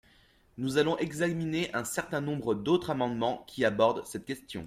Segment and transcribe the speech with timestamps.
[0.57, 4.59] Nous allons examiner un certain nombre d’autres amendements qui abordent cette question.